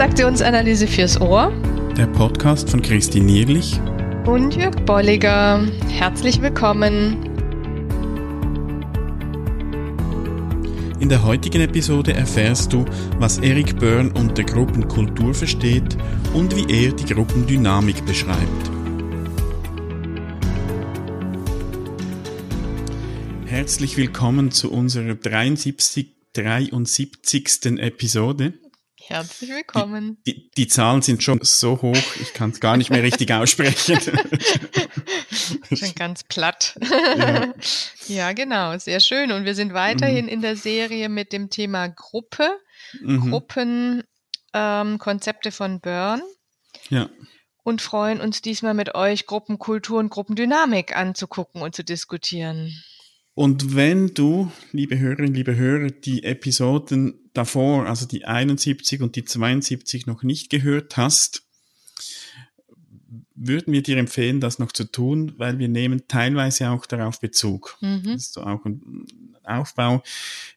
[0.00, 1.52] Transaktionsanalyse fürs Ohr.
[1.94, 3.78] Der Podcast von Christine Nierlich
[4.24, 5.62] und Jörg Bolliger.
[5.90, 7.22] Herzlich willkommen.
[11.00, 12.86] In der heutigen Episode erfährst du,
[13.18, 15.98] was Eric Byrne unter Gruppenkultur versteht
[16.32, 18.70] und wie er die Gruppendynamik beschreibt.
[23.44, 27.76] Herzlich willkommen zu unserer 73, 73.
[27.76, 28.54] Episode.
[29.10, 30.18] Herzlich willkommen.
[30.24, 33.32] Die, die, die, Zahlen sind schon so hoch, ich kann es gar nicht mehr richtig
[33.32, 33.98] aussprechen.
[35.72, 36.78] schon ganz platt.
[37.18, 37.52] Ja.
[38.06, 38.32] ja.
[38.32, 39.32] genau, sehr schön.
[39.32, 40.30] Und wir sind weiterhin mhm.
[40.30, 42.56] in der Serie mit dem Thema Gruppe,
[43.00, 43.32] mhm.
[43.32, 46.22] Gruppenkonzepte ähm, von Byrne.
[46.88, 47.10] Ja.
[47.64, 52.80] Und freuen uns diesmal mit euch Gruppenkultur und Gruppendynamik anzugucken und zu diskutieren.
[53.34, 59.24] Und wenn du, liebe Hörerinnen, liebe Hörer, die Episoden davor, also die 71 und die
[59.24, 61.42] 72 noch nicht gehört hast,
[63.34, 67.78] würden wir dir empfehlen, das noch zu tun, weil wir nehmen teilweise auch darauf Bezug.
[67.80, 68.02] Mhm.
[68.04, 69.06] Das ist so auch ein
[69.44, 70.02] Aufbau.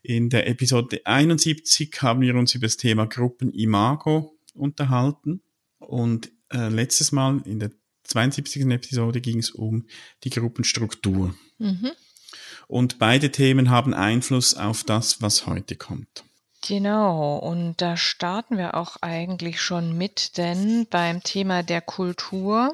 [0.01, 5.41] In der Episode 71 haben wir uns über das Thema Gruppenimago unterhalten
[5.79, 7.71] und äh, letztes Mal in der
[8.03, 8.65] 72.
[8.65, 9.85] Episode ging es um
[10.23, 11.33] die Gruppenstruktur.
[11.57, 11.91] Mhm.
[12.73, 16.23] Und beide Themen haben Einfluss auf das, was heute kommt.
[16.67, 22.73] Genau, und da starten wir auch eigentlich schon mit, denn beim Thema der Kultur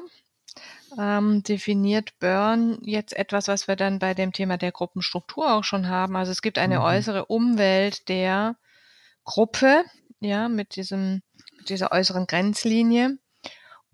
[0.98, 5.90] ähm, definiert Byrne jetzt etwas, was wir dann bei dem Thema der Gruppenstruktur auch schon
[5.90, 6.16] haben.
[6.16, 6.84] Also es gibt eine mhm.
[6.84, 8.56] äußere Umwelt der
[9.24, 9.84] Gruppe,
[10.20, 11.20] ja, mit diesem,
[11.58, 13.18] mit dieser äußeren Grenzlinie.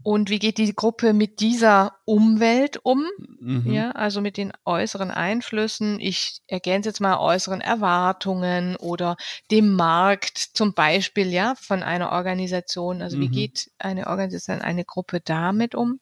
[0.06, 3.06] Und wie geht die Gruppe mit dieser Umwelt um?
[3.40, 3.72] Mhm.
[3.72, 5.98] Ja, also mit den äußeren Einflüssen.
[5.98, 9.16] Ich ergänze jetzt mal äußeren Erwartungen oder
[9.50, 13.02] dem Markt zum Beispiel, ja, von einer Organisation.
[13.02, 13.20] Also mhm.
[13.22, 15.98] wie geht eine Organisation, eine Gruppe damit um?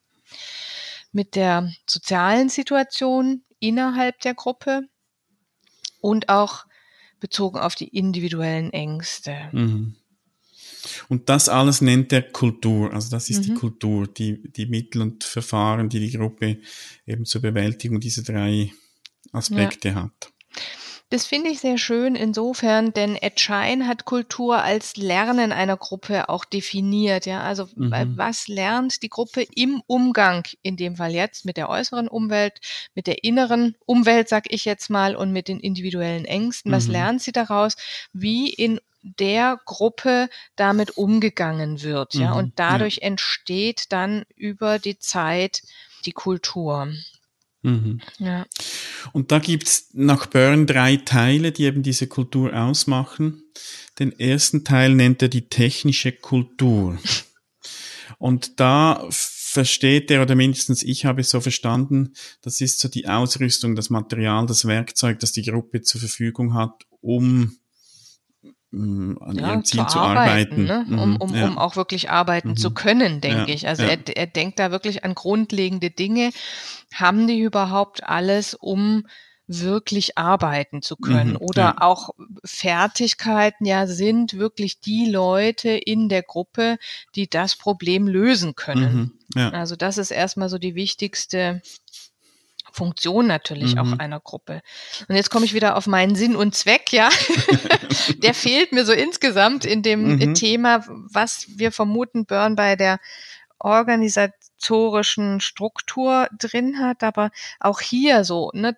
[1.10, 4.82] Mit der sozialen Situation innerhalb der Gruppe
[6.02, 6.66] und auch
[7.20, 9.48] bezogen auf die individuellen Ängste.
[9.52, 9.96] Mhm.
[11.08, 12.92] Und das alles nennt er Kultur.
[12.92, 13.42] Also das ist mhm.
[13.42, 16.58] die Kultur, die, die Mittel und Verfahren, die die Gruppe
[17.06, 18.72] eben zur Bewältigung dieser drei
[19.32, 19.94] Aspekte ja.
[19.94, 20.32] hat.
[21.10, 26.28] Das finde ich sehr schön insofern, denn Ed Schein hat Kultur als Lernen einer Gruppe
[26.28, 27.26] auch definiert.
[27.26, 28.14] Ja, also mhm.
[28.16, 32.60] was lernt die Gruppe im Umgang, in dem Fall jetzt mit der äußeren Umwelt,
[32.94, 36.72] mit der inneren Umwelt, sag ich jetzt mal, und mit den individuellen Ängsten.
[36.72, 36.92] Was mhm.
[36.92, 37.76] lernt sie daraus?
[38.12, 42.14] Wie in der Gruppe damit umgegangen wird.
[42.14, 43.02] Ja, mhm, und dadurch ja.
[43.04, 45.62] entsteht dann über die Zeit
[46.06, 46.88] die Kultur.
[47.62, 48.00] Mhm.
[48.18, 48.46] Ja.
[49.12, 53.42] Und da gibt's nach Byrne drei Teile, die eben diese Kultur ausmachen.
[53.98, 56.98] Den ersten Teil nennt er die technische Kultur.
[58.18, 62.12] Und da versteht er, oder mindestens ich habe es so verstanden,
[62.42, 66.84] das ist so die Ausrüstung, das Material, das Werkzeug, das die Gruppe zur Verfügung hat,
[67.00, 67.56] um
[68.74, 71.02] an ja, ihrem Ziel zu, zu arbeiten, arbeiten ne?
[71.02, 71.46] um, mhm, um, ja.
[71.46, 72.56] um auch wirklich arbeiten mhm.
[72.56, 73.68] zu können, denke ja, ich.
[73.68, 76.30] Also er, er denkt da wirklich an grundlegende Dinge.
[76.92, 79.06] Haben die überhaupt alles, um
[79.46, 81.76] wirklich arbeiten zu können mhm, oder ja.
[81.80, 82.10] auch
[82.44, 86.78] Fertigkeiten ja sind wirklich die Leute in der Gruppe,
[87.14, 89.18] die das Problem lösen können.
[89.34, 89.50] Mhm, ja.
[89.50, 91.60] Also das ist erstmal so die wichtigste
[92.74, 93.80] Funktion natürlich mhm.
[93.80, 94.60] auch einer Gruppe.
[95.08, 97.08] Und jetzt komme ich wieder auf meinen Sinn und Zweck, ja.
[98.18, 100.34] der fehlt mir so insgesamt in dem mhm.
[100.34, 102.98] Thema, was wir vermuten, Burn bei der
[103.60, 107.30] organisatorischen Struktur drin hat, aber
[107.60, 108.76] auch hier so, ne,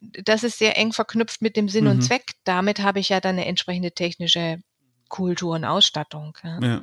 [0.00, 1.90] das ist sehr eng verknüpft mit dem Sinn mhm.
[1.90, 2.32] und Zweck.
[2.44, 4.58] Damit habe ich ja dann eine entsprechende technische
[5.08, 6.36] Kultur und Ausstattung.
[6.42, 6.60] Ja.
[6.60, 6.82] ja.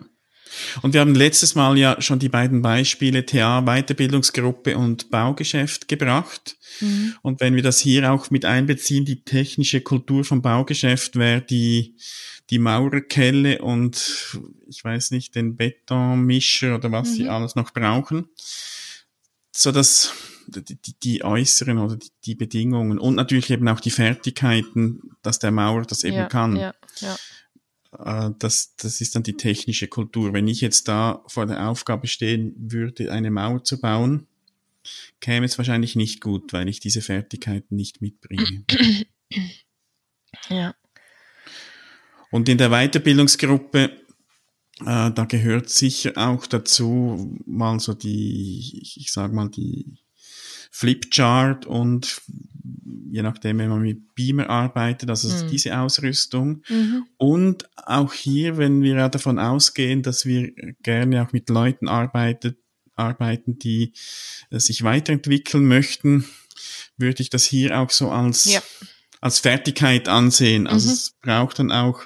[0.82, 6.58] Und wir haben letztes Mal ja schon die beiden Beispiele TA, Weiterbildungsgruppe und Baugeschäft gebracht.
[6.80, 7.16] Mhm.
[7.22, 11.96] Und wenn wir das hier auch mit einbeziehen, die technische Kultur vom Baugeschäft wäre die,
[12.50, 14.38] die Maurerkelle und
[14.68, 17.14] ich weiß nicht, den Betonmischer oder was mhm.
[17.14, 18.30] sie alles noch brauchen.
[19.52, 20.14] So dass
[20.48, 25.52] die, die äußeren oder die, die, Bedingungen und natürlich eben auch die Fertigkeiten, dass der
[25.52, 26.56] Maurer das eben ja, kann.
[26.56, 27.16] Ja, ja.
[28.00, 30.34] Äh, das, das ist dann die technische Kultur.
[30.34, 34.28] Wenn ich jetzt da vor der Aufgabe stehen würde, eine Mauer zu bauen,
[35.20, 38.66] käme es wahrscheinlich nicht gut, weil ich diese Fertigkeiten nicht mitbringe.
[40.50, 40.76] Ja.
[42.32, 43.84] Und in der Weiterbildungsgruppe,
[44.82, 50.05] äh, da gehört sicher auch dazu mal so die, ich sag mal, die
[50.76, 52.22] Flipchart und
[53.10, 55.50] je nachdem, wenn man mit Beamer arbeitet, also mhm.
[55.50, 56.64] diese Ausrüstung.
[56.68, 57.06] Mhm.
[57.16, 60.52] Und auch hier, wenn wir ja davon ausgehen, dass wir
[60.84, 62.58] gerne auch mit Leuten arbeitet,
[62.94, 63.94] arbeiten, die
[64.50, 66.26] äh, sich weiterentwickeln möchten,
[66.98, 68.62] würde ich das hier auch so als, ja.
[69.22, 70.68] als Fertigkeit ansehen.
[70.68, 70.94] Also mhm.
[70.94, 72.02] es braucht dann auch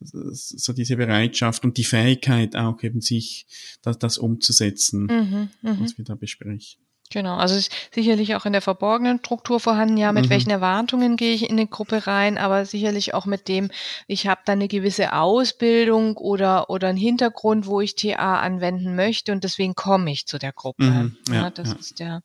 [0.00, 3.48] so diese Bereitschaft und die Fähigkeit auch eben sich
[3.82, 5.80] das, das umzusetzen, mhm, mh.
[5.80, 6.80] was wir da besprechen.
[7.10, 10.30] Genau, also ist sicherlich auch in der verborgenen Struktur vorhanden, ja, mit mhm.
[10.30, 13.70] welchen Erwartungen gehe ich in eine Gruppe rein, aber sicherlich auch mit dem,
[14.06, 19.32] ich habe da eine gewisse Ausbildung oder, oder einen Hintergrund, wo ich TA anwenden möchte
[19.32, 20.84] und deswegen komme ich zu der Gruppe.
[20.84, 21.76] Mhm, ja, ja, das ja.
[21.76, 22.22] ist der,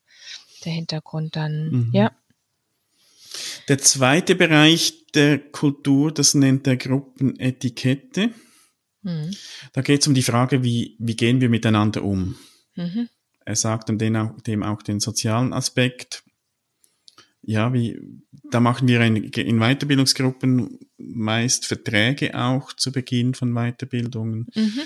[0.65, 1.89] der Hintergrund dann, mhm.
[1.93, 2.11] ja.
[3.67, 8.31] Der zweite Bereich der Kultur, das nennt der Gruppenetikette.
[9.01, 9.31] Mhm.
[9.71, 12.35] Da geht es um die Frage, wie, wie gehen wir miteinander um.
[13.45, 16.23] Er sagt dann dem auch, dem auch den sozialen Aspekt.
[17.41, 17.99] Ja, wie,
[18.51, 24.47] da machen wir in, in Weiterbildungsgruppen meist Verträge auch zu Beginn von Weiterbildungen.
[24.55, 24.81] Mhm.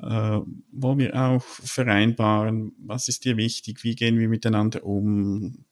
[0.00, 0.40] Äh,
[0.70, 5.64] wo wir auch vereinbaren, was ist dir wichtig, wie gehen wir miteinander um,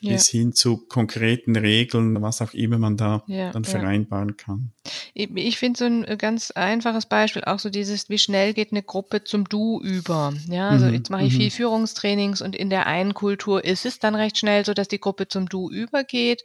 [0.00, 0.12] ja.
[0.12, 4.72] bis hin zu konkreten Regeln, was auch immer man da ja, dann vereinbaren kann.
[5.14, 8.72] Ich, ich finde so ein äh, ganz einfaches Beispiel auch so dieses, wie schnell geht
[8.72, 10.32] eine Gruppe zum Du über.
[10.48, 11.38] Ja, also mhm, jetzt mache ich mhm.
[11.38, 15.00] viel Führungstrainings und in der einen Kultur ist es dann recht schnell so, dass die
[15.00, 16.42] Gruppe zum Du übergeht,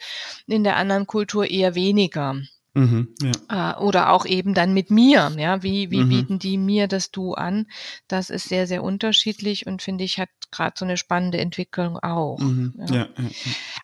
[0.47, 2.35] in der anderen Kultur eher weniger.
[2.75, 3.73] Mhm, ja.
[3.73, 5.31] Äh, oder auch eben dann mit mir.
[5.37, 6.09] Ja, wie, wie mhm.
[6.09, 7.67] bieten die mir das Du an?
[8.09, 12.37] Das ist sehr, sehr unterschiedlich und finde ich, hat gerade so eine spannende Entwicklung auch.
[12.37, 12.95] Mhm, ja.
[12.95, 13.07] Ja,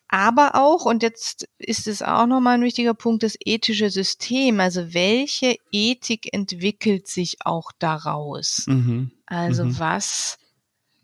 [0.08, 4.60] Aber auch, und jetzt ist es auch nochmal ein wichtiger Punkt, das ethische System.
[4.60, 8.66] Also welche Ethik entwickelt sich auch daraus?
[8.66, 9.78] Mhm, also mhm.
[9.78, 10.38] was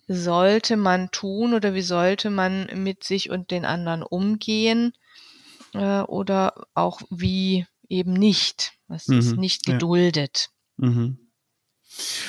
[0.08, 4.92] sollte man tun oder wie sollte man mit sich und den anderen umgehen?
[5.74, 8.72] Äh, oder auch wie eben nicht.
[8.88, 9.18] Was mhm.
[9.18, 10.50] ist nicht geduldet.
[10.78, 10.88] Ja.
[10.88, 11.18] Mhm.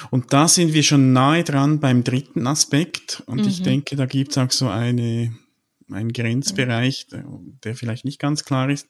[0.09, 3.21] Und da sind wir schon nahe dran beim dritten Aspekt.
[3.25, 3.65] Und ich mhm.
[3.65, 5.35] denke, da gibt es auch so eine,
[5.91, 7.07] einen Grenzbereich,
[7.63, 8.87] der, vielleicht nicht ganz klar ist.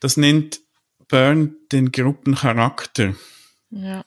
[0.00, 0.60] Das nennt
[1.08, 3.14] Byrne den Gruppencharakter.
[3.70, 4.04] Ja.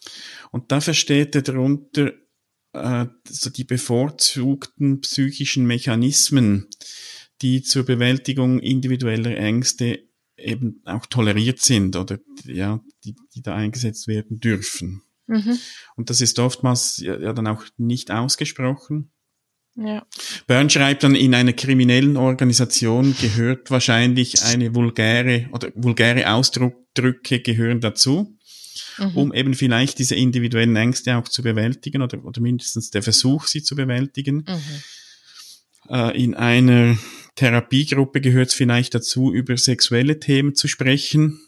[0.51, 2.13] Und da versteht er darunter
[2.73, 6.67] äh, so die bevorzugten psychischen Mechanismen,
[7.41, 10.08] die zur Bewältigung individueller Ängste
[10.41, 15.01] eben auch toleriert sind oder ja, die, die da eingesetzt werden dürfen.
[15.27, 15.57] Mhm.
[15.95, 19.12] Und das ist oftmals ja, ja dann auch nicht ausgesprochen.
[19.75, 20.06] Ja.
[20.47, 27.80] Byrne schreibt dann, in einer kriminellen Organisation gehört wahrscheinlich eine vulgäre oder vulgäre Ausdrücke gehören
[27.80, 28.38] dazu,
[28.97, 29.15] mhm.
[29.15, 33.63] um eben vielleicht diese individuellen Ängste auch zu bewältigen oder, oder mindestens der Versuch, sie
[33.63, 34.45] zu bewältigen.
[34.47, 34.83] Mhm.
[35.89, 36.97] Äh, in einer
[37.39, 41.39] Therapiegruppe gehört es vielleicht dazu, über sexuelle Themen zu sprechen.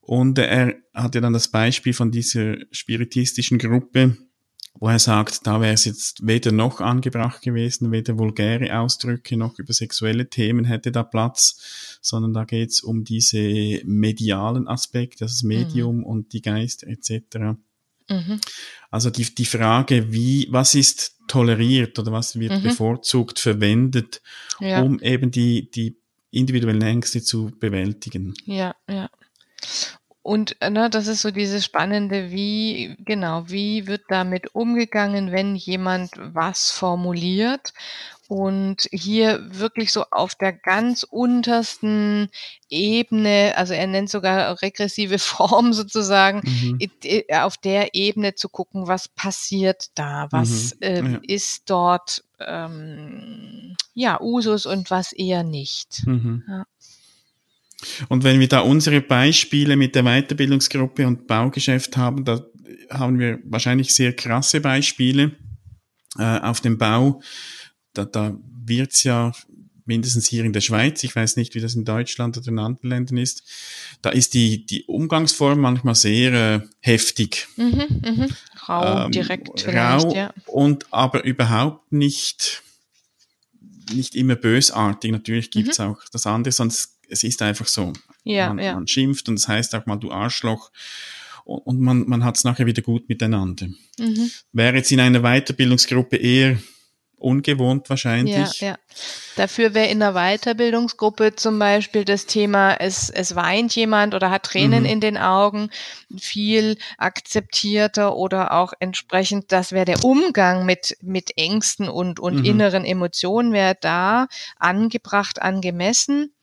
[0.00, 4.16] Und er hat ja dann das Beispiel von dieser spiritistischen Gruppe,
[4.72, 9.58] wo er sagt, da wäre es jetzt weder noch angebracht gewesen, weder vulgäre Ausdrücke noch
[9.58, 15.42] über sexuelle Themen hätte da Platz, sondern da geht es um diese medialen Aspekte, das
[15.42, 16.04] Medium mhm.
[16.04, 17.58] und die Geister etc.
[18.08, 18.40] Mhm.
[18.90, 22.62] Also die, die Frage, wie, was ist toleriert oder was wird mhm.
[22.62, 24.22] bevorzugt verwendet,
[24.60, 24.82] ja.
[24.82, 25.96] um eben die, die
[26.30, 28.34] individuellen Ängste zu bewältigen.
[28.44, 29.10] Ja, ja.
[30.22, 36.10] Und ne, das ist so dieses Spannende, wie, genau, wie wird damit umgegangen, wenn jemand
[36.16, 37.72] was formuliert
[38.28, 42.28] und hier wirklich so auf der ganz untersten
[42.68, 46.78] Ebene, also er nennt sogar regressive Form sozusagen, mhm.
[47.32, 50.82] auf der Ebene zu gucken, was passiert da, was mhm.
[50.82, 51.20] äh, ja.
[51.22, 56.06] ist dort ähm, ja Usus und was eher nicht.
[56.06, 56.42] Mhm.
[56.48, 56.66] Ja.
[58.08, 62.40] Und wenn wir da unsere Beispiele mit der Weiterbildungsgruppe und Baugeschäft haben, da
[62.90, 65.32] haben wir wahrscheinlich sehr krasse Beispiele
[66.18, 67.20] äh, auf dem Bau
[67.96, 69.32] da, da wird's ja
[69.86, 72.90] mindestens hier in der Schweiz, ich weiß nicht, wie das in Deutschland oder in anderen
[72.90, 73.44] Ländern ist,
[74.02, 77.46] da ist die, die Umgangsform manchmal sehr äh, heftig.
[77.56, 78.28] Mhm, mhm.
[78.68, 80.34] Rau, ähm, direkt rau ja.
[80.46, 82.62] Und aber überhaupt nicht,
[83.92, 85.12] nicht immer bösartig.
[85.12, 85.86] Natürlich gibt's mhm.
[85.86, 87.92] auch das andere, sonst es ist einfach so.
[88.24, 88.74] Ja, man, ja.
[88.74, 90.72] man schimpft und es das heißt auch mal, du Arschloch
[91.44, 93.68] und man, man hat es nachher wieder gut miteinander.
[94.00, 94.32] Mhm.
[94.52, 96.58] Wäre jetzt in einer Weiterbildungsgruppe eher
[97.18, 98.60] ungewohnt wahrscheinlich.
[98.60, 98.78] Ja, ja.
[99.36, 104.44] Dafür wäre in der Weiterbildungsgruppe zum Beispiel das Thema, es, es weint jemand oder hat
[104.44, 104.88] Tränen mhm.
[104.88, 105.70] in den Augen,
[106.16, 112.44] viel akzeptierter oder auch entsprechend, das wäre der Umgang mit, mit Ängsten und, und mhm.
[112.44, 114.26] inneren Emotionen wäre da
[114.58, 116.34] angebracht, angemessen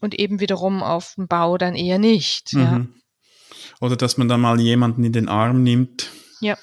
[0.00, 2.54] und eben wiederum auf dem Bau dann eher nicht.
[2.54, 2.60] Mhm.
[2.60, 2.86] Ja.
[3.80, 6.10] Oder dass man dann mal jemanden in den Arm nimmt.
[6.40, 6.56] Ja.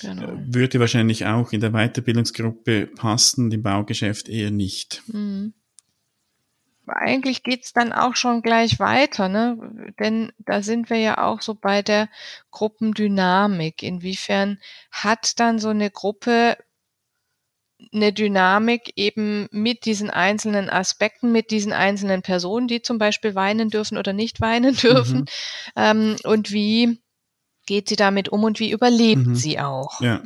[0.00, 0.38] Genau.
[0.46, 5.02] Würde wahrscheinlich auch in der Weiterbildungsgruppe passen, im Baugeschäft eher nicht.
[5.06, 5.54] Mhm.
[6.86, 9.94] Eigentlich geht's dann auch schon gleich weiter, ne?
[9.98, 12.10] Denn da sind wir ja auch so bei der
[12.50, 13.82] Gruppendynamik.
[13.82, 14.58] Inwiefern
[14.90, 16.58] hat dann so eine Gruppe
[17.92, 23.70] eine Dynamik eben mit diesen einzelnen Aspekten, mit diesen einzelnen Personen, die zum Beispiel weinen
[23.70, 25.20] dürfen oder nicht weinen dürfen.
[25.20, 25.26] Mhm.
[25.76, 26.98] Ähm, und wie
[27.66, 29.34] geht sie damit um und wie überlebt mhm.
[29.34, 30.00] sie auch?
[30.00, 30.22] Ja.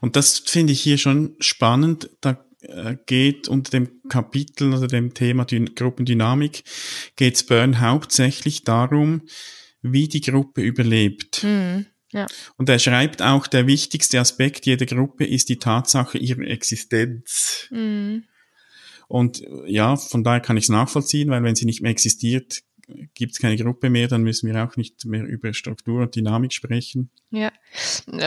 [0.00, 2.10] Und das finde ich hier schon spannend.
[2.20, 6.64] Da äh, geht unter dem Kapitel oder dem Thema Dyn Gruppendynamik
[7.16, 9.22] geht es Byrne hauptsächlich darum,
[9.80, 11.42] wie die Gruppe überlebt.
[11.42, 11.86] Mhm.
[12.12, 12.26] Ja.
[12.56, 17.66] Und er schreibt auch, der wichtigste Aspekt jeder Gruppe ist die Tatsache ihrer Existenz.
[17.70, 18.24] Mhm.
[19.08, 22.62] Und ja, von daher kann ich es nachvollziehen, weil wenn sie nicht mehr existiert,
[23.14, 26.52] gibt es keine Gruppe mehr, dann müssen wir auch nicht mehr über Struktur und Dynamik
[26.52, 27.10] sprechen.
[27.30, 27.50] Ja,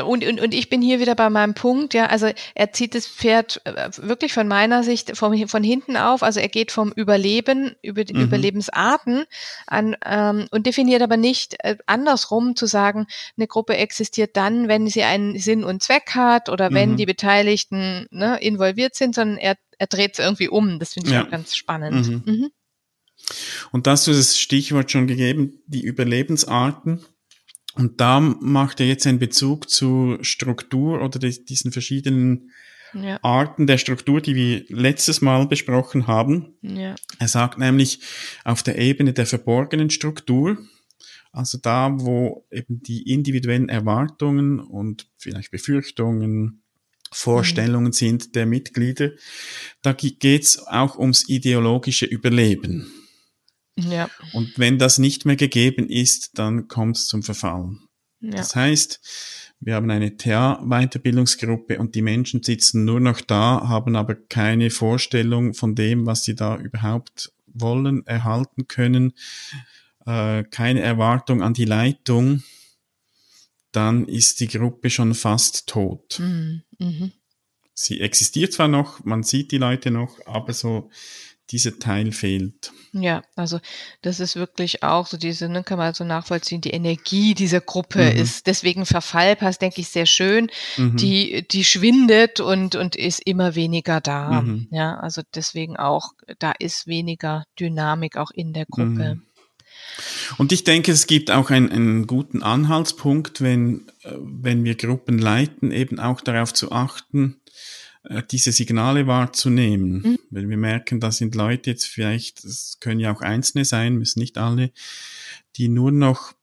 [0.06, 3.08] und, und, und ich bin hier wieder bei meinem Punkt, ja, also er zieht das
[3.08, 7.76] Pferd äh, wirklich von meiner Sicht vom, von hinten auf, also er geht vom Überleben,
[7.82, 8.24] über die mhm.
[8.24, 9.26] Überlebensarten
[9.68, 13.08] an ähm, und definiert aber nicht äh, andersrum zu sagen,
[13.38, 16.98] eine Gruppe existiert dann, wenn sie einen Sinn und Zweck hat oder wenn mhm.
[16.98, 20.80] die Beteiligten ne, involviert sind, sondern er, er dreht es irgendwie um.
[20.80, 21.26] Das finde ich ja.
[21.26, 22.26] auch ganz spannend.
[22.26, 22.52] Mhm.
[23.72, 27.03] Und das ist das Stichwort schon gegeben, die Überlebensarten.
[27.75, 32.51] Und da macht er jetzt einen Bezug zu Struktur oder diesen verschiedenen
[32.94, 33.20] ja.
[33.22, 36.53] Arten der Struktur, die wir letztes Mal besprochen haben.
[36.62, 36.96] Ja.
[37.20, 38.00] Er sagt nämlich
[38.44, 40.58] auf der Ebene der verborgenen Struktur,
[41.32, 46.62] also da, wo eben die individuellen Erwartungen und vielleicht Befürchtungen,
[47.12, 47.94] Vorstellungen mhm.
[47.94, 49.12] sind der Mitglieder,
[49.82, 52.91] da geht's auch ums ideologische Überleben.
[53.77, 54.10] Ja.
[54.34, 57.79] Und wenn das nicht mehr gegeben ist, dann kommt es zum Verfallen.
[58.22, 58.32] Ja.
[58.32, 64.15] Das heißt, wir haben eine TA-Weiterbildungsgruppe und die Menschen sitzen nur noch da, haben aber
[64.15, 69.13] keine Vorstellung von dem, was sie da überhaupt wollen, erhalten können,
[70.05, 72.44] äh, keine Erwartung an die Leitung,
[73.72, 76.20] dann ist die Gruppe schon fast tot.
[76.20, 76.63] Mhm.
[76.79, 77.12] Mhm.
[77.74, 80.89] Sie existiert zwar noch, man sieht die Leute noch, aber so
[81.52, 82.72] dieser Teil fehlt.
[82.92, 83.60] Ja, also
[84.02, 88.12] das ist wirklich auch so diese, ne, kann man so nachvollziehen, die Energie dieser Gruppe
[88.12, 88.20] mhm.
[88.20, 90.50] ist deswegen Verfall passt, denke ich, sehr schön.
[90.78, 90.98] Mhm.
[90.98, 94.42] Die, die schwindet und, und ist immer weniger da.
[94.42, 94.68] Mhm.
[94.72, 99.16] Ja, also deswegen auch, da ist weniger Dynamik auch in der Gruppe.
[99.16, 99.22] Mhm.
[100.38, 105.20] Und ich denke, es gibt auch einen, einen guten Anhaltspunkt, wenn, äh, wenn wir Gruppen
[105.20, 107.40] leiten, eben auch darauf zu achten,
[108.32, 110.02] diese Signale wahrzunehmen.
[110.02, 110.20] Mhm.
[110.30, 114.20] Wenn wir merken, da sind Leute jetzt vielleicht, das können ja auch Einzelne sein, müssen
[114.20, 114.72] nicht alle,
[115.56, 116.34] die nur noch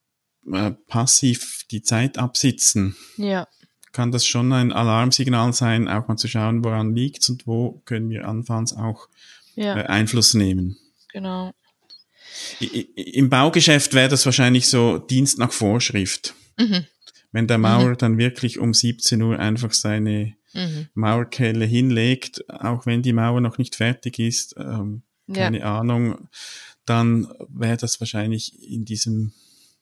[0.51, 2.97] äh, passiv die Zeit absitzen.
[3.17, 3.47] Ja.
[3.93, 8.09] Kann das schon ein Alarmsignal sein, auch mal zu schauen, woran liegt's und wo können
[8.09, 9.09] wir anfangs auch
[9.55, 9.79] ja.
[9.79, 10.79] äh, Einfluss nehmen.
[11.13, 11.53] Genau.
[12.61, 16.35] I Im Baugeschäft wäre das wahrscheinlich so Dienst nach Vorschrift.
[16.59, 16.87] Mhm.
[17.31, 17.99] Wenn der Mauer mhm.
[17.99, 20.89] dann wirklich um 17 Uhr einfach seine mhm.
[20.95, 25.79] Mauerkelle hinlegt, auch wenn die Mauer noch nicht fertig ist, ähm, keine ja.
[25.81, 26.29] Ahnung,
[26.85, 29.33] dann wäre das wahrscheinlich in diesem,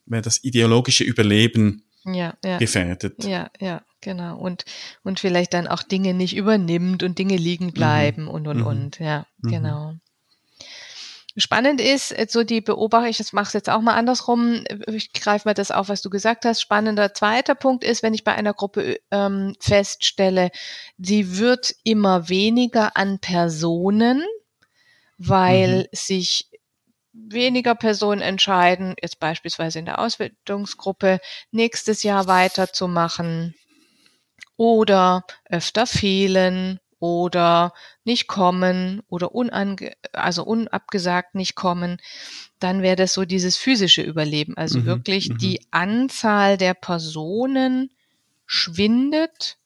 [0.07, 2.59] wäre das ideologische Überleben ja, ja.
[2.59, 3.25] gefährdet.
[3.25, 4.39] Ja, ja, genau.
[4.39, 4.65] Und,
[5.03, 7.73] und vielleicht dann auch Dinge nicht übernimmt und Dinge liegen mhm.
[7.73, 8.29] bleiben mhm.
[8.29, 8.67] und, und, mhm.
[8.67, 8.99] und.
[8.99, 9.50] Ja, mhm.
[9.50, 9.95] genau.
[11.37, 15.49] Spannend ist, äh, so die Beobachtung, ich mache es jetzt auch mal andersrum, ich greife
[15.49, 16.61] mal das auf, was du gesagt hast.
[16.61, 20.51] Spannender zweiter Punkt ist, wenn ich bei einer Gruppe ähm, feststelle,
[20.99, 24.25] sie wird immer weniger an Personen,
[25.19, 25.87] weil mhm.
[25.93, 26.49] sich
[27.13, 31.21] weniger Personen entscheiden, jetzt beispielsweise in der Ausbildungsgruppe
[31.51, 33.55] nächstes Jahr weiterzumachen
[34.57, 37.73] oder öfter fehlen oder
[38.04, 41.97] nicht kommen oder unange also unabgesagt nicht kommen,
[42.61, 44.57] dann wäre das so dieses physische Überleben.
[44.57, 45.38] Also mhm, wirklich mhm.
[45.38, 47.90] die Anzahl der Personen
[48.47, 49.57] schwindet.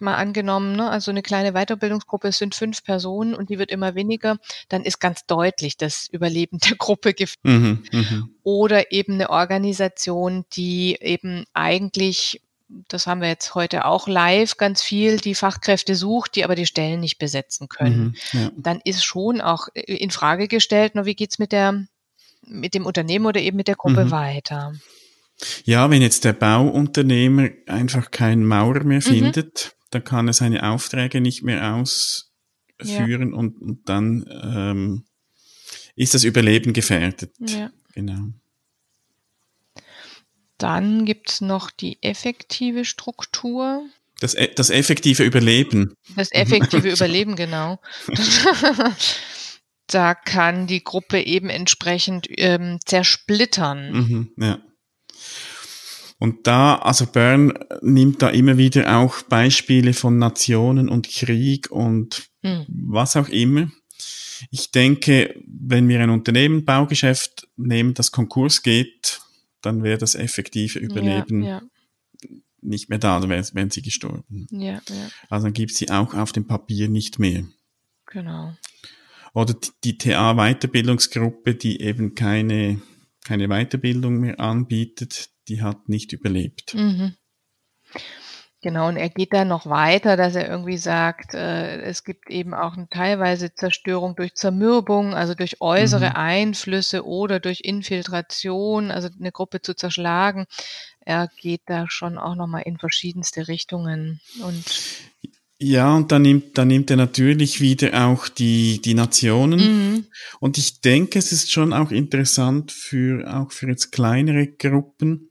[0.00, 3.94] Mal angenommen, ne, also eine kleine Weiterbildungsgruppe, es sind fünf Personen und die wird immer
[3.94, 7.42] weniger, dann ist ganz deutlich das Überleben der Gruppe gefährdet.
[7.44, 12.42] Mhm, mhm, Oder eben eine Organisation, die eben eigentlich
[12.88, 16.66] das haben wir jetzt heute auch live ganz viel, die Fachkräfte sucht, die aber die
[16.66, 18.16] Stellen nicht besetzen können.
[18.32, 18.50] Mhm, ja.
[18.56, 21.86] Dann ist schon auch in Frage gestellt, nur wie geht's mit der,
[22.46, 24.10] mit dem Unternehmen oder eben mit der Gruppe mhm.
[24.10, 24.72] weiter?
[25.64, 29.02] Ja, wenn jetzt der Bauunternehmer einfach keinen Maurer mehr mhm.
[29.02, 33.36] findet, dann kann er seine Aufträge nicht mehr ausführen ja.
[33.36, 35.04] und, und, dann ähm,
[35.96, 37.32] ist das Überleben gefährdet.
[37.40, 37.70] Ja.
[37.94, 38.32] Genau.
[40.64, 43.84] Dann gibt's noch die effektive Struktur.
[44.20, 45.92] Das, e, das effektive Überleben.
[46.16, 47.80] Das effektive Überleben, genau.
[49.88, 53.92] da kann die Gruppe eben entsprechend ähm, zersplittern.
[53.92, 54.58] Mhm, ja.
[56.18, 57.52] Und da, also Bern
[57.82, 62.64] nimmt da immer wieder auch Beispiele von Nationen und Krieg und mhm.
[62.68, 63.68] was auch immer.
[64.50, 69.20] Ich denke, wenn wir ein Unternehmen, Baugeschäft nehmen, das Konkurs geht,
[69.64, 72.28] dann wäre das effektive Überleben ja, ja.
[72.60, 74.46] nicht mehr da, dann wären sie gestorben.
[74.50, 74.80] Ja.
[75.28, 77.44] Also dann gibt sie auch auf dem Papier nicht mehr.
[78.06, 78.54] Genau.
[79.32, 82.80] Oder die TA-Weiterbildungsgruppe, die eben keine,
[83.24, 86.74] keine Weiterbildung mehr anbietet, die hat nicht überlebt.
[86.74, 87.14] Mhm.
[88.64, 92.54] Genau, und er geht dann noch weiter, dass er irgendwie sagt, äh, es gibt eben
[92.54, 96.16] auch eine teilweise Zerstörung durch Zermürbung, also durch äußere mhm.
[96.16, 100.46] Einflüsse oder durch Infiltration, also eine Gruppe zu zerschlagen.
[101.00, 104.64] Er geht da schon auch nochmal in verschiedenste Richtungen und
[105.58, 109.60] ja, und dann nimmt, dann nimmt er natürlich wieder auch die, die Nationen.
[109.60, 110.06] Mhm.
[110.40, 115.30] Und ich denke, es ist schon auch interessant für, auch für jetzt kleinere Gruppen,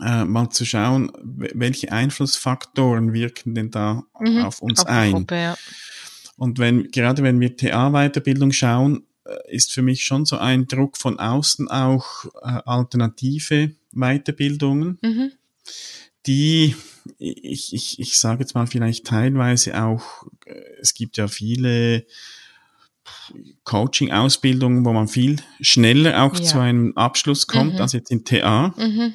[0.00, 5.12] äh, mal zu schauen, welche Einflussfaktoren wirken denn da mhm, auf uns auf ein.
[5.12, 5.56] Gruppe, ja.
[6.36, 10.96] Und wenn, gerade wenn wir TA-Weiterbildung schauen, äh, ist für mich schon so ein Druck
[10.98, 15.32] von außen auch äh, alternative Weiterbildungen, mhm.
[16.26, 16.74] die
[17.18, 22.04] ich, ich, ich sage jetzt mal vielleicht teilweise auch, äh, es gibt ja viele
[23.64, 26.42] Coaching-Ausbildungen, wo man viel schneller auch ja.
[26.42, 27.80] zu einem Abschluss kommt, mhm.
[27.80, 28.74] als jetzt in TA.
[28.76, 29.14] Mhm.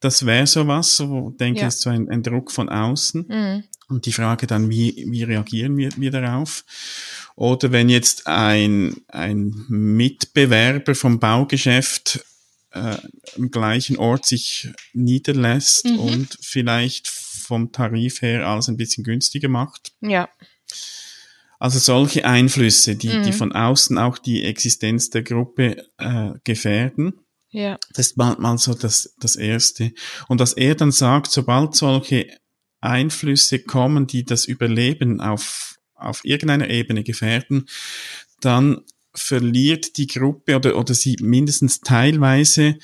[0.00, 1.66] Das wäre sowas, wo denke ja.
[1.66, 3.26] ich, ist so ein, ein, Druck von außen.
[3.28, 3.64] Mhm.
[3.88, 6.64] Und die Frage dann, wie, wie reagieren wir, wir darauf?
[7.34, 12.24] Oder wenn jetzt ein, ein Mitbewerber vom Baugeschäft
[12.72, 12.96] äh,
[13.36, 15.98] im gleichen Ort sich niederlässt mhm.
[15.98, 19.92] und vielleicht vom Tarif her alles ein bisschen günstiger macht.
[20.00, 20.28] Ja.
[21.60, 23.22] Also solche Einflüsse, die, mhm.
[23.22, 27.20] die von außen auch die Existenz der Gruppe äh, gefährden.
[27.50, 27.78] Ja.
[27.92, 29.92] Das ist mal, mal so das, das Erste.
[30.26, 32.26] Und dass er dann sagt, sobald solche
[32.80, 37.68] Einflüsse kommen, die das Überleben auf, auf irgendeiner Ebene gefährden,
[38.40, 38.80] dann
[39.12, 42.78] verliert die Gruppe oder, oder sie mindestens teilweise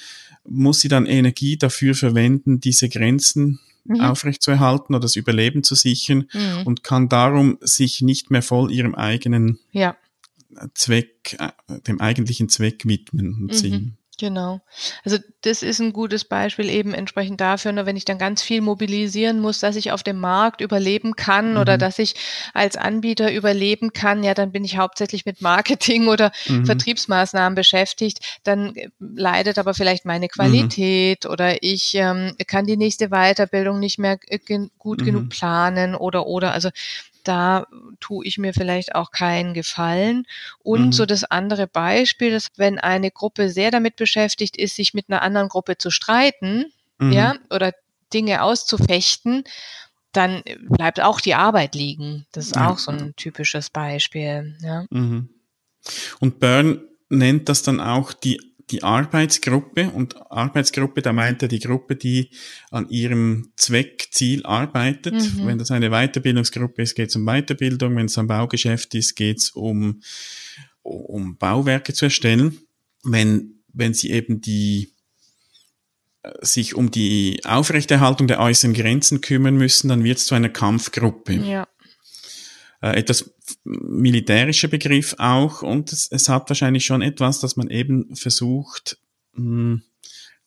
[0.44, 3.58] muss sie dann Energie dafür verwenden, diese Grenzen
[3.88, 4.01] mhm.
[4.01, 6.66] aufrechtzuerhalten oder das Überleben zu sichern mhm.
[6.66, 9.96] und kann darum sich nicht mehr voll ihrem eigenen ja.
[10.75, 13.53] Zweck, äh, dem eigentlichen Zweck widmen und mhm.
[13.53, 13.99] sehen.
[14.18, 14.61] Genau.
[15.05, 18.62] Also das ist ein gutes Beispiel eben entsprechend dafür, nur wenn ich dann ganz viel
[18.62, 21.57] mobilisieren muss, dass ich auf dem Markt überleben kann mhm.
[21.59, 22.14] oder dass ich
[22.55, 26.64] als Anbieter überleben kann, ja, dann bin ich hauptsächlich mit Marketing oder mhm.
[26.64, 28.40] Vertriebsmaßnahmen beschäftigt.
[28.42, 31.31] Dann äh, leidet aber vielleicht meine Qualität mhm.
[31.31, 34.38] oder ich ähm, kann die nächste Weiterbildung nicht mehr äh,
[34.79, 35.29] gut genug mhm.
[35.29, 36.52] planen oder oder.
[36.52, 36.70] Also
[37.26, 37.66] da
[38.00, 40.26] tue ich mir vielleicht auch keinen Gefallen.
[40.58, 40.92] Und mhm.
[40.92, 45.22] so das andere Beispiel, dass wenn eine Gruppe sehr damit beschäftigt ist, sich mit einer
[45.22, 46.66] anderen Gruppe zu streiten,
[46.98, 47.12] mhm.
[47.12, 47.72] ja, oder
[48.12, 49.44] Dinge auszufechten,
[50.12, 52.26] dann bleibt auch die Arbeit liegen.
[52.32, 54.56] Das ist auch so ein typisches Beispiel.
[54.62, 54.86] Ja.
[54.90, 55.28] Mhm.
[56.20, 61.61] Und Byrne nennt das dann auch die die Arbeitsgruppe und Arbeitsgruppe, da meint er die
[61.61, 62.31] Gruppe, die
[62.70, 65.14] an ihrem Zweckziel arbeitet.
[65.14, 65.46] Mhm.
[65.46, 67.96] Wenn das eine Weiterbildungsgruppe ist, geht es um Weiterbildung.
[67.96, 70.00] Wenn es ein Baugeschäft ist, geht es um,
[70.83, 72.59] um Bauwerke zu erstellen.
[73.05, 74.92] Wenn, wenn sie eben die
[76.22, 80.48] äh, sich um die Aufrechterhaltung der äußeren Grenzen kümmern müssen, dann wird es zu einer
[80.48, 81.35] Kampfgruppe.
[81.35, 81.68] Ja.
[82.82, 83.34] Äh, etwas
[83.64, 88.98] militärischer Begriff auch und es, es, hat wahrscheinlich schon etwas, dass man eben versucht,
[89.32, 89.82] mh, hm,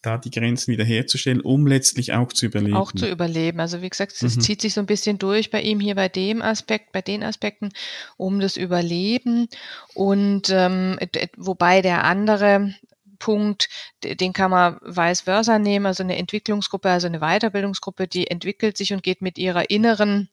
[0.01, 2.75] da die Grenzen wiederherzustellen, um letztlich auch zu überleben.
[2.75, 3.59] Auch zu überleben.
[3.59, 4.41] Also wie gesagt, es mhm.
[4.41, 7.69] zieht sich so ein bisschen durch bei ihm hier bei dem Aspekt, bei den Aspekten
[8.15, 9.49] um das Überleben
[9.93, 10.97] und ähm,
[11.35, 12.73] wobei der andere
[13.17, 13.67] Punkt,
[14.01, 18.93] den kann man vice versa nehmen, also eine Entwicklungsgruppe, also eine Weiterbildungsgruppe, die entwickelt sich
[18.93, 20.29] und geht mit ihrer inneren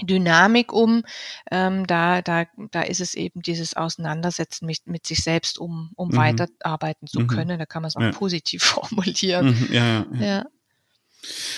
[0.00, 1.02] Dynamik um.
[1.50, 6.08] Ähm, da, da, da ist es eben dieses Auseinandersetzen mit, mit sich selbst, um, um
[6.08, 6.16] mhm.
[6.16, 7.26] weiterarbeiten zu mhm.
[7.26, 7.58] können.
[7.58, 8.12] Da kann man es auch ja.
[8.12, 9.46] positiv formulieren.
[9.46, 9.68] Mhm.
[9.72, 10.46] Ja, ja, ja.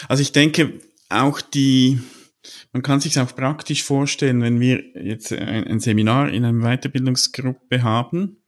[0.09, 2.01] Also ich denke, auch die,
[2.73, 7.83] man kann sich auch praktisch vorstellen, wenn wir jetzt ein, ein Seminar in einer Weiterbildungsgruppe
[7.83, 8.42] haben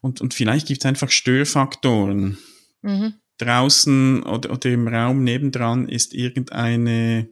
[0.00, 2.38] und, und vielleicht gibt es einfach Störfaktoren.
[2.82, 3.14] Mhm.
[3.38, 7.28] Draußen oder, oder im Raum nebendran ist irgendeine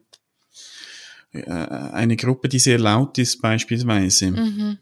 [1.44, 4.30] eine Gruppe, die sehr laut ist beispielsweise.
[4.30, 4.78] Mhm.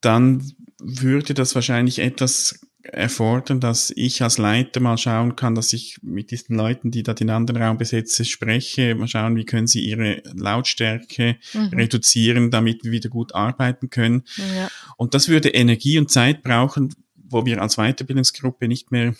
[0.00, 5.98] Dann würde das wahrscheinlich etwas erfordern, dass ich als Leiter mal schauen kann, dass ich
[6.02, 9.80] mit diesen Leuten, die da den anderen Raum besetzen, spreche, mal schauen, wie können sie
[9.80, 11.68] ihre Lautstärke mhm.
[11.68, 14.24] reduzieren, damit wir wieder gut arbeiten können.
[14.36, 14.68] Ja.
[14.98, 19.14] Und das würde Energie und Zeit brauchen, wo wir als Weiterbildungsgruppe nicht mehr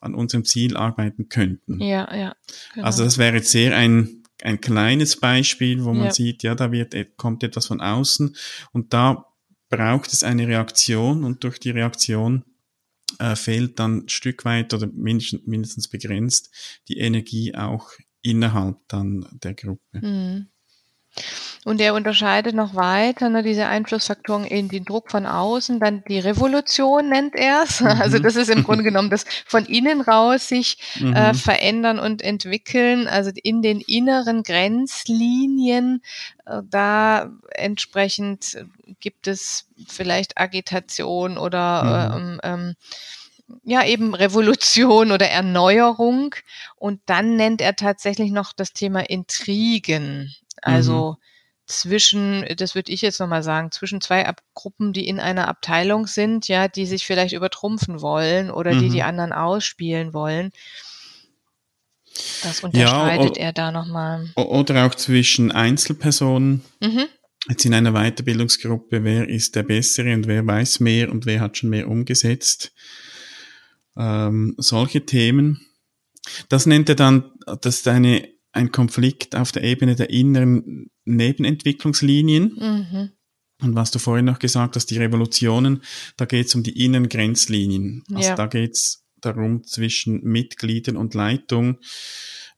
[0.00, 1.80] an unserem Ziel arbeiten könnten.
[1.80, 2.36] Ja, ja.
[2.74, 2.86] Genau.
[2.86, 6.12] Also das wäre jetzt sehr ein, ein kleines Beispiel, wo man ja.
[6.12, 8.36] sieht, ja, da wird, kommt etwas von außen
[8.72, 9.26] und da
[9.68, 12.44] braucht es eine Reaktion und durch die Reaktion
[13.18, 16.50] äh, fehlt dann ein Stück weit oder mindestens, mindestens begrenzt
[16.88, 17.90] die Energie auch
[18.22, 20.00] innerhalb dann der Gruppe.
[20.00, 20.48] Mhm.
[21.64, 26.18] Und er unterscheidet noch weiter, ne, diese Einflussfaktoren in den Druck von außen, dann die
[26.18, 27.80] Revolution nennt er es.
[27.82, 28.00] Mhm.
[28.00, 31.14] Also das ist im Grunde genommen das von innen raus sich äh, mhm.
[31.14, 36.02] äh, verändern und entwickeln, also in den inneren Grenzlinien,
[36.46, 38.64] äh, da entsprechend
[39.00, 42.18] gibt es vielleicht Agitation oder mhm.
[42.18, 42.74] ähm, ähm,
[43.64, 46.34] ja eben Revolution oder Erneuerung.
[46.76, 50.34] Und dann nennt er tatsächlich noch das Thema Intrigen.
[50.60, 51.31] Also mhm.
[51.66, 56.06] Zwischen, das würde ich jetzt nochmal sagen, zwischen zwei Ab Gruppen, die in einer Abteilung
[56.06, 58.80] sind, ja, die sich vielleicht übertrumpfen wollen oder mhm.
[58.80, 59.06] die die mhm.
[59.06, 60.50] anderen ausspielen wollen.
[62.42, 64.30] Das unterscheidet ja, er da nochmal.
[64.36, 66.62] Oder auch zwischen Einzelpersonen.
[66.80, 67.06] Mhm.
[67.48, 71.56] Jetzt in einer Weiterbildungsgruppe, wer ist der Bessere und wer weiß mehr und wer hat
[71.56, 72.72] schon mehr umgesetzt.
[73.96, 75.66] Ähm, solche Themen.
[76.48, 82.52] Das nennt er dann, das ist eine ein Konflikt auf der Ebene der inneren Nebenentwicklungslinien.
[82.54, 83.10] Mhm.
[83.62, 85.82] Und was du vorhin noch gesagt hast, die Revolutionen,
[86.16, 88.02] da geht es um die inneren Grenzlinien.
[88.12, 88.34] Also ja.
[88.34, 91.78] da geht es darum zwischen Mitgliedern und Leitung.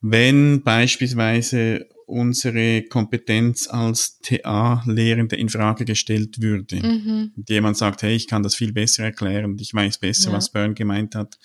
[0.00, 6.76] Wenn beispielsweise unsere Kompetenz als TA-Lehrende in Frage gestellt würde.
[6.76, 7.33] Mhm.
[7.48, 10.37] Jemand sagt, hey, ich kann das viel besser erklären ich weiß besser, ja.
[10.37, 11.38] was Byrne gemeint hat,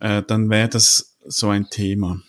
[0.00, 2.22] äh, dann wäre das so ein Thema.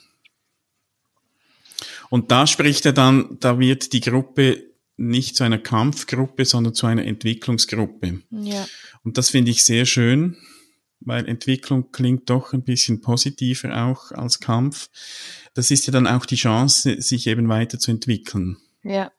[2.09, 4.63] Und da spricht er dann, da wird die Gruppe
[4.97, 8.21] nicht zu einer Kampfgruppe, sondern zu einer Entwicklungsgruppe.
[8.31, 8.65] Ja.
[9.03, 10.37] Und das finde ich sehr schön,
[10.99, 14.89] weil Entwicklung klingt doch ein bisschen positiver auch als Kampf.
[15.53, 18.57] Das ist ja dann auch die Chance, sich eben weiterzuentwickeln.
[18.83, 19.11] Ja.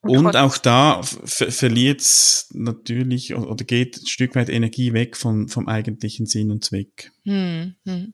[0.00, 5.48] Und, Und auch da verliert es natürlich oder geht ein Stück weit Energie weg von,
[5.48, 7.10] vom eigentlichen Sinn und Zweck.
[7.24, 8.12] Hm, hm.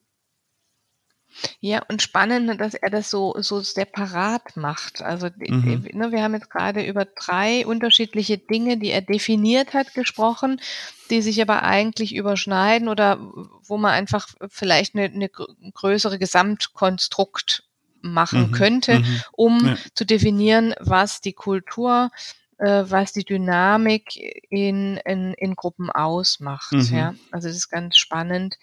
[1.60, 5.02] Ja, und spannend, dass er das so, so separat macht.
[5.02, 5.88] Also mhm.
[5.92, 10.60] ne, wir haben jetzt gerade über drei unterschiedliche Dinge, die er definiert hat, gesprochen,
[11.10, 13.18] die sich aber eigentlich überschneiden oder
[13.62, 17.64] wo man einfach vielleicht eine, eine größere Gesamtkonstrukt
[18.02, 18.52] machen mhm.
[18.52, 19.22] könnte, mhm.
[19.32, 19.76] um ja.
[19.94, 22.10] zu definieren, was die Kultur
[22.60, 24.16] äh, was die Dynamik
[24.50, 26.72] in, in, in Gruppen ausmacht.
[26.72, 26.96] Mhm.
[26.96, 27.14] Ja?
[27.30, 28.56] Also das ist ganz spannend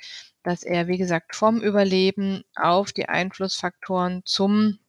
[0.48, 4.80] dass er, wie gesagt, vom Überleben auf die Einflussfaktoren zum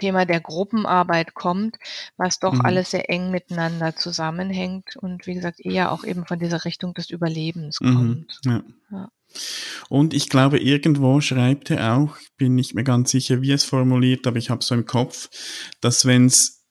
[0.00, 1.76] Thema der Gruppenarbeit kommt,
[2.16, 2.62] was doch mhm.
[2.62, 7.10] alles sehr eng miteinander zusammenhängt und wie gesagt eher auch eben von dieser Richtung des
[7.10, 7.94] Überlebens mhm.
[7.94, 8.40] kommt.
[8.44, 8.64] Ja.
[8.90, 9.08] Ja.
[9.88, 14.26] Und ich glaube, irgendwo schreibt er auch, bin nicht mehr ganz sicher, wie es formuliert,
[14.26, 15.28] aber ich habe so im Kopf,
[15.80, 16.64] dass wenn es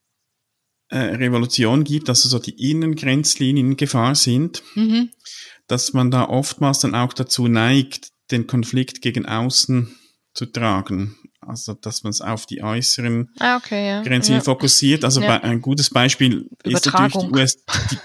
[0.90, 5.10] äh, Revolution gibt, also so die Innengrenzlinien in Gefahr sind, mhm
[5.68, 9.96] dass man da oftmals dann auch dazu neigt, den Konflikt gegen außen
[10.34, 11.16] zu tragen.
[11.48, 14.02] Also, dass man es auf die äußeren ah, okay, ja.
[14.02, 14.42] Grenzen ja.
[14.42, 15.04] fokussiert.
[15.04, 15.42] Also, ja.
[15.42, 17.60] ein gutes Beispiel ist natürlich die USA.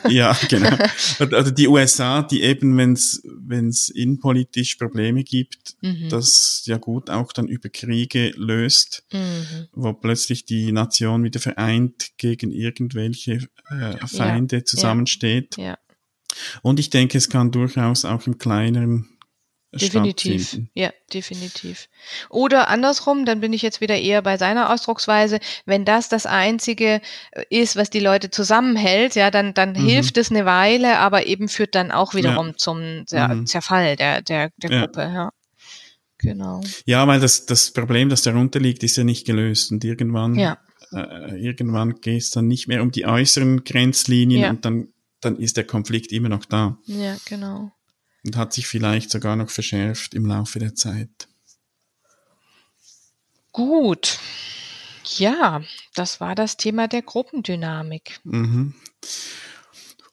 [0.08, 0.76] Die, ja, genau.
[1.18, 6.08] also die USA, die eben, wenn es wenn es innenpolitisch Probleme gibt, mhm.
[6.08, 9.68] das ja gut auch dann über Kriege löst, mhm.
[9.72, 15.56] wo plötzlich die Nation wieder vereint gegen irgendwelche äh, Feinde zusammensteht.
[15.56, 15.78] Ja.
[16.62, 19.18] Und ich denke, es kann durchaus auch im kleineren
[19.70, 21.90] Definitiv, ja, definitiv.
[22.30, 27.02] Oder andersrum, dann bin ich jetzt wieder eher bei seiner Ausdrucksweise, wenn das das einzige
[27.32, 29.86] äh, ist, was die Leute zusammenhält, ja, dann, dann mhm.
[29.86, 32.56] hilft es eine Weile, aber eben führt dann auch wiederum ja.
[32.56, 33.46] zum mhm.
[33.46, 34.80] Zerfall der, der, der ja.
[34.86, 35.32] Gruppe, ja.
[36.16, 36.62] Genau.
[36.86, 40.56] Ja, weil das, das Problem, das darunter liegt, ist ja nicht gelöst und irgendwann, ja.
[40.92, 44.88] äh, irgendwann geht es dann nicht mehr um die äußeren Grenzlinien und dann
[45.20, 46.78] dann ist der Konflikt immer noch da.
[46.87, 47.72] Ja, genau.
[48.24, 51.28] Und hat sich vielleicht sogar noch verschärft im Laufe der Zeit.
[53.52, 54.18] Gut.
[55.16, 55.62] Ja,
[55.94, 58.20] das war das Thema der Gruppendynamik.
[58.24, 58.74] Mhm.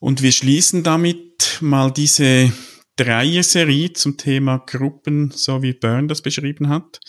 [0.00, 2.52] Und wir schließen damit mal diese
[2.96, 7.00] Dreier-Serie zum Thema Gruppen, so wie Byrne das beschrieben hat.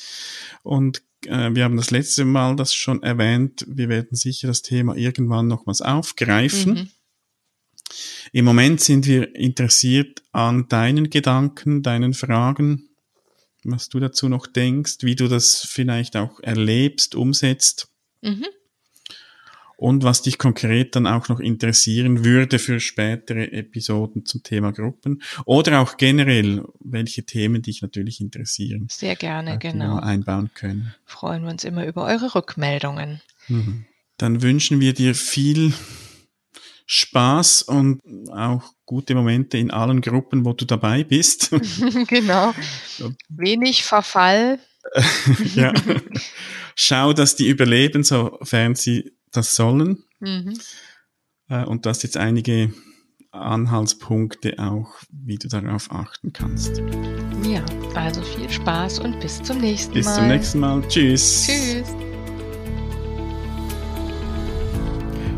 [0.64, 3.66] Und äh, wir haben das letzte Mal das schon erwähnt.
[3.68, 6.74] Wir werden sicher das Thema irgendwann nochmals aufgreifen.
[6.74, 6.90] Mhm.
[8.32, 12.90] Im Moment sind wir interessiert an deinen Gedanken, deinen Fragen,
[13.64, 17.90] was du dazu noch denkst, wie du das vielleicht auch erlebst, umsetzt.
[18.22, 18.46] Mhm
[19.78, 25.22] und was dich konkret dann auch noch interessieren würde für spätere Episoden zum Thema Gruppen
[25.46, 28.88] oder auch generell, welche Themen dich natürlich interessieren.
[28.90, 30.00] Sehr gerne, genau.
[30.00, 30.94] einbauen können.
[31.06, 33.22] Freuen wir uns immer über eure Rückmeldungen.
[33.48, 33.86] Mhm.
[34.18, 35.74] Dann wünschen wir dir viel
[36.88, 41.52] Spaß und auch gute Momente in allen Gruppen, wo du dabei bist.
[42.08, 42.54] genau.
[43.30, 44.60] Wenig Verfall.
[45.56, 45.74] ja.
[46.76, 50.04] Schau, dass die überleben, sofern sie das sollen.
[50.20, 50.58] Mhm.
[51.50, 52.74] Äh, und du hast jetzt einige
[53.32, 56.82] Anhaltspunkte auch, wie du darauf achten kannst.
[57.44, 57.64] Ja,
[57.96, 60.12] also viel Spaß und bis zum nächsten bis Mal.
[60.12, 60.88] Bis zum nächsten Mal.
[60.88, 61.48] Tschüss.
[61.48, 61.97] Tschüss.